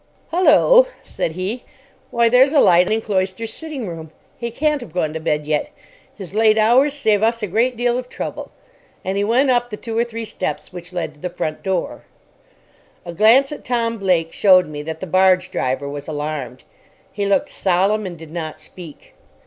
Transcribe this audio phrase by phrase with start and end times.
[0.31, 1.63] "Hullo!" said he.
[2.09, 4.09] "Why, there's a light in Cloyster's sitting room.
[4.35, 5.69] He can't have gone to bed yet.
[6.17, 8.49] His late hours save us a great deal of trouble."
[9.05, 12.01] And he went up the two or three steps which led to the front door.
[13.05, 16.63] A glance at Tom Blake showed me that the barge driver was alarmed.
[17.11, 19.13] He looked solemn and did not speak.